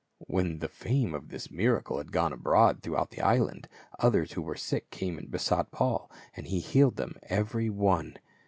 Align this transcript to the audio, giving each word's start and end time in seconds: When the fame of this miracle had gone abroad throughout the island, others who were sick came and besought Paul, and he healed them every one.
When 0.25 0.57
the 0.57 0.67
fame 0.67 1.13
of 1.13 1.29
this 1.29 1.51
miracle 1.51 1.99
had 1.99 2.11
gone 2.11 2.33
abroad 2.33 2.81
throughout 2.81 3.11
the 3.11 3.21
island, 3.21 3.67
others 3.99 4.31
who 4.31 4.41
were 4.41 4.55
sick 4.55 4.89
came 4.89 5.19
and 5.19 5.29
besought 5.29 5.69
Paul, 5.69 6.09
and 6.35 6.47
he 6.47 6.59
healed 6.59 6.95
them 6.95 7.17
every 7.29 7.69
one. 7.69 8.17